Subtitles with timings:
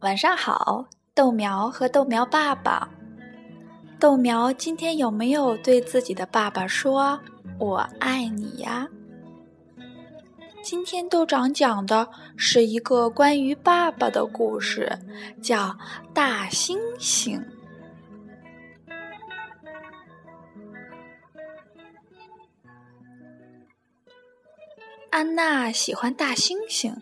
[0.00, 2.88] 晚上好，豆苗和豆苗爸爸。
[3.98, 7.20] 豆苗今天有没有对自己的爸爸说
[7.60, 8.88] “我爱你”呀？
[10.62, 14.90] 今天豆长讲的是一个关于爸爸的故事，
[15.42, 15.68] 叫
[16.14, 17.38] 《大猩猩》。
[25.10, 26.94] 安娜喜欢大猩猩。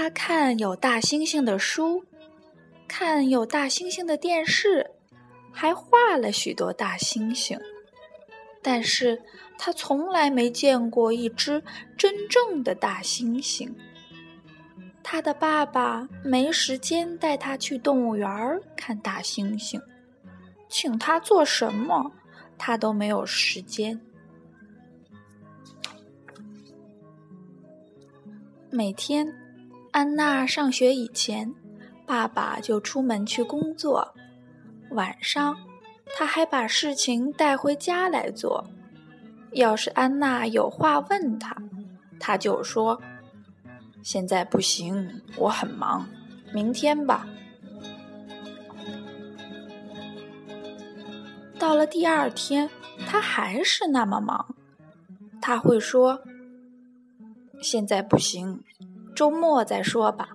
[0.00, 2.04] 他看有大猩猩的书，
[2.86, 4.92] 看有大猩猩的电视，
[5.50, 7.60] 还画了许多大猩猩。
[8.62, 9.20] 但是
[9.58, 11.60] 他从来没见过一只
[11.96, 13.74] 真正的大猩猩。
[15.02, 18.28] 他的爸爸没时间带他去动物园
[18.76, 19.82] 看大猩猩，
[20.68, 22.12] 请他做什么，
[22.56, 24.00] 他都没有时间。
[28.70, 29.26] 每天。
[29.90, 31.52] 安娜上学以前，
[32.06, 34.14] 爸爸就出门去工作。
[34.90, 35.56] 晚上，
[36.16, 38.64] 他还把事情带回家来做。
[39.52, 41.56] 要是安娜有话问他，
[42.20, 43.00] 他就说
[44.02, 46.06] ：“现在不行，我很忙，
[46.52, 47.26] 明天吧。”
[51.58, 52.68] 到了第二天，
[53.06, 54.54] 他还是那么忙，
[55.40, 56.22] 他会说
[57.60, 58.62] ：“现在不行。”
[59.18, 60.28] 周末再说吧。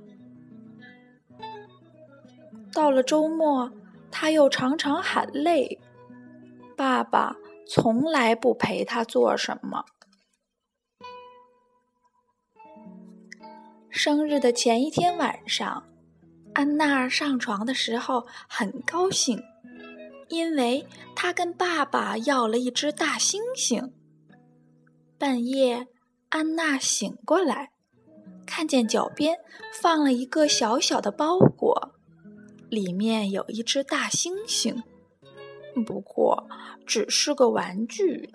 [2.73, 3.71] 到了周末，
[4.11, 5.79] 他又常常喊累。
[6.75, 9.85] 爸爸从来不陪他做什么。
[13.89, 15.85] 生日的前一天晚上，
[16.53, 19.41] 安娜上床的时候很高兴，
[20.27, 23.93] 因为她跟爸爸要了一只大猩猩。
[25.17, 25.87] 半夜，
[26.27, 27.72] 安娜醒过来。
[28.45, 29.37] 看见脚边
[29.81, 31.93] 放了一个小小的包裹，
[32.69, 34.83] 里面有一只大猩猩，
[35.85, 36.47] 不过
[36.85, 38.33] 只是个玩具。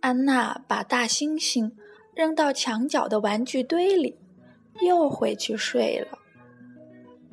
[0.00, 1.72] 安娜把大猩猩
[2.14, 4.16] 扔到墙角的玩具堆里，
[4.80, 6.18] 又回去睡了。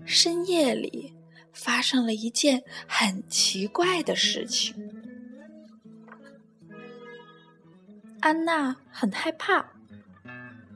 [0.03, 1.14] 深夜里
[1.53, 4.84] 发生了一件很奇怪的事情。
[8.25, 9.63] 安娜很害怕。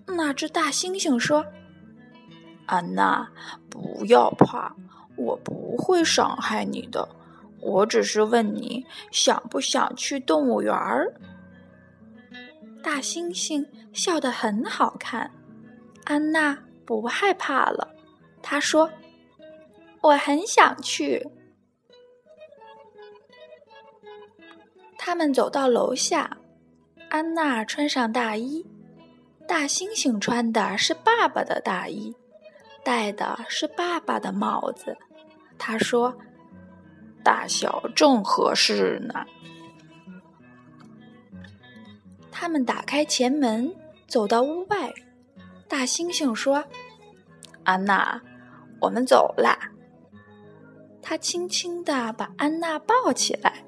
[0.05, 1.43] 那只大猩猩说
[2.67, 3.27] ：“安娜，
[3.71, 4.71] 不要怕，
[5.15, 7.09] 我不会伤害你的。
[7.59, 11.11] 我只是问你想不想去动物园儿。”
[12.83, 15.31] 大猩猩笑得很好看。
[16.03, 16.55] 安娜
[16.85, 17.95] 不害怕了。
[18.43, 18.87] 她说
[20.01, 21.27] ：“我很想去。”
[24.99, 26.37] 他们走到楼下。
[27.09, 28.63] 安娜穿上大衣，
[29.47, 32.15] 大猩猩穿的是爸爸的大衣，
[32.83, 34.95] 戴的是爸爸的帽子。
[35.57, 36.15] 他说
[37.23, 39.25] ：“大小正合适呢。”
[42.31, 43.75] 他们打开前门，
[44.07, 44.93] 走到屋外。
[45.67, 46.63] 大猩猩说
[47.65, 48.21] ：“安娜，
[48.79, 49.57] 我们走啦。”
[51.01, 53.65] 他轻轻地把安娜抱起来，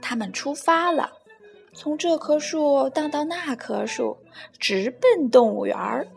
[0.00, 1.17] 他们出发了。
[1.80, 4.18] 从这棵树荡到那棵树，
[4.58, 6.08] 直奔动物园儿。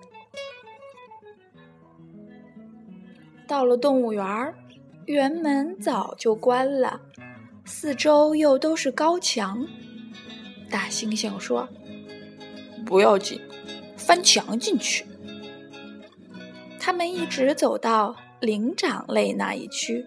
[3.47, 4.55] 到了动物园儿，
[5.05, 6.99] 园门早就关了，
[7.63, 9.63] 四周又都是高墙。
[10.67, 11.69] 大猩猩说
[12.83, 13.39] ：“不要紧，
[13.95, 15.05] 翻墙进去。”
[16.81, 20.03] 他们一直走到灵长类那一区，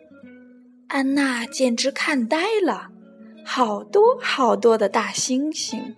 [0.89, 2.91] 安娜简直看呆了。
[3.45, 5.95] 好多好多的大猩猩！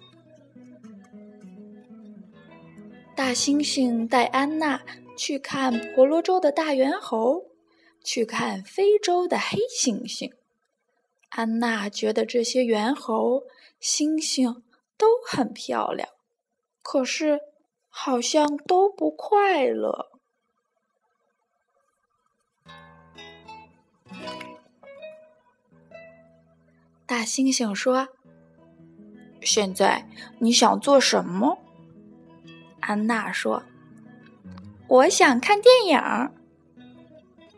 [3.14, 4.82] 大猩猩带安娜
[5.16, 7.44] 去看婆罗洲的大猿猴，
[8.04, 10.30] 去看非洲的黑猩猩。
[11.30, 13.44] 安娜觉得这些猿猴、
[13.80, 14.62] 猩猩
[14.98, 16.08] 都很漂亮，
[16.82, 17.40] 可是
[17.88, 20.15] 好像都不快乐。
[27.06, 28.08] 大猩猩说
[29.40, 30.08] ：“现在
[30.40, 31.58] 你想做什么？”
[32.80, 33.62] 安娜说
[34.88, 36.30] ：“我想看电影。”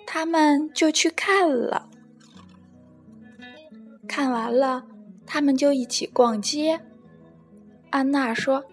[0.06, 1.88] 他们就去看了。
[4.06, 4.86] 看完了，
[5.26, 6.80] 他们就一起逛街。
[7.90, 8.64] 安娜说：“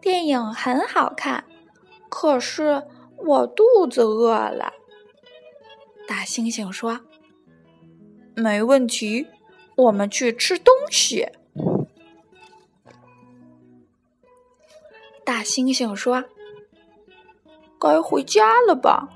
[0.00, 1.44] 电影很好看，
[2.08, 2.84] 可是
[3.16, 4.72] 我肚子饿了。”
[6.06, 7.00] 大猩猩说
[8.34, 9.28] ：“没问题。”
[9.78, 11.28] 我们去吃东西。
[15.24, 16.24] 大猩猩说
[17.78, 19.08] ：“该回家了吧？”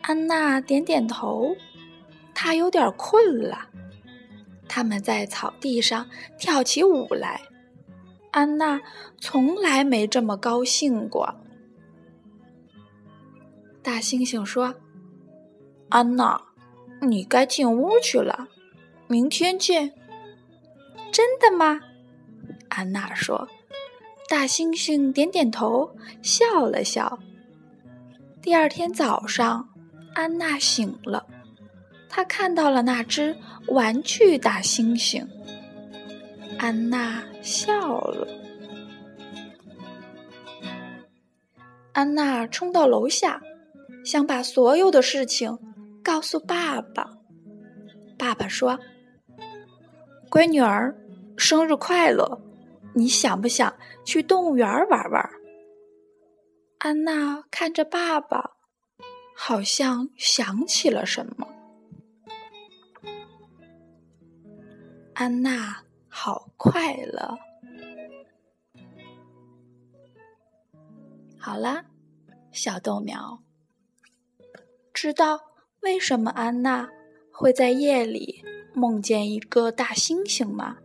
[0.00, 1.54] 安娜点点头，
[2.34, 3.68] 她有点困了。
[4.66, 7.42] 他们在草地上跳起舞来，
[8.30, 8.80] 安娜
[9.18, 11.34] 从来没这么高兴过。
[13.82, 14.74] 大猩猩说
[15.90, 16.40] ：“安娜，
[17.02, 18.48] 你该进屋去了，
[19.08, 19.92] 明天见。”
[21.10, 21.80] 真的吗？
[22.68, 23.48] 安娜说。
[24.28, 25.90] 大猩猩点点头，
[26.20, 27.18] 笑了笑。
[28.42, 29.66] 第二天早上，
[30.12, 31.26] 安娜醒了，
[32.10, 33.34] 她看到了那只
[33.68, 35.26] 玩具大猩猩。
[36.58, 38.28] 安娜笑了。
[41.92, 43.40] 安娜冲到楼下，
[44.04, 45.58] 想把所有的事情
[46.04, 47.08] 告诉爸爸。
[48.18, 48.78] 爸爸说
[50.30, 50.94] ：“乖女儿，
[51.36, 52.40] 生日快乐！”
[52.94, 53.72] 你想不想
[54.04, 55.30] 去动物园玩玩？
[56.78, 58.56] 安娜看着爸爸，
[59.36, 61.46] 好像想起了什么。
[65.14, 67.38] 安娜好快乐。
[71.38, 71.84] 好啦，
[72.50, 73.42] 小豆苗，
[74.92, 75.40] 知道
[75.82, 76.88] 为什么安娜
[77.40, 78.42] 会在夜里
[78.74, 80.78] 梦见一个大猩猩吗？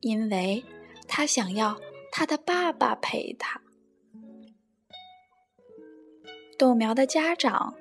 [0.00, 0.64] 因为。
[1.10, 1.80] 他想要
[2.12, 3.58] 他的爸爸陪他。
[6.58, 7.74] 豆苗的家长，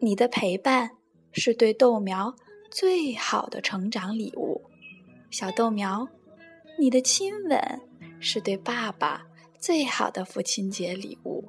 [0.00, 0.92] 你的陪伴
[1.32, 2.34] 是对豆苗
[2.70, 4.62] 最好的成长礼物。
[5.30, 6.08] 小豆苗，
[6.78, 7.60] 你的亲吻
[8.20, 9.26] 是对爸爸
[9.58, 11.44] 最好的父亲节礼物。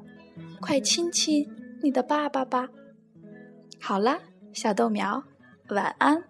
[0.60, 1.50] 快亲亲
[1.82, 2.68] 你的爸爸吧。
[3.80, 4.20] 好了，
[4.56, 5.22] 小豆苗，
[5.68, 6.24] 晚安。